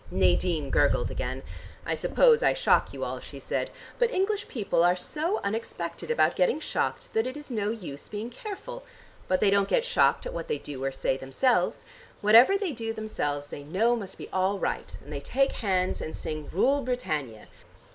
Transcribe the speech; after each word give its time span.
Nadine 0.09 0.71
gurgled 0.71 1.11
again. 1.11 1.43
"I 1.85 1.93
suppose 1.93 2.41
I 2.41 2.55
shock 2.55 2.91
you 2.91 3.03
all," 3.03 3.19
she 3.19 3.39
said; 3.39 3.69
"but 3.99 4.09
English 4.09 4.47
people 4.47 4.81
are 4.83 4.95
so 4.95 5.39
unexpected 5.43 6.09
about 6.09 6.35
getting 6.35 6.59
shocked 6.59 7.13
that 7.13 7.27
it 7.27 7.37
is 7.37 7.51
no 7.51 7.69
use 7.69 8.09
being 8.09 8.31
careful. 8.31 8.83
But 9.27 9.41
they 9.41 9.51
don't 9.51 9.69
get 9.69 9.85
shocked 9.85 10.25
at 10.25 10.33
what 10.33 10.47
they 10.47 10.57
do 10.57 10.83
or 10.83 10.91
say 10.91 11.17
themselves. 11.17 11.85
Whatever 12.19 12.57
they 12.57 12.71
do 12.71 12.93
themselves 12.93 13.45
they 13.45 13.61
know 13.61 13.95
must 13.95 14.17
be 14.17 14.27
all 14.33 14.57
right, 14.57 14.91
and 15.03 15.13
they 15.13 15.19
take 15.19 15.51
hands 15.51 16.01
and 16.01 16.15
sing 16.15 16.49
'Rule 16.51 16.81
Britannia.' 16.81 17.45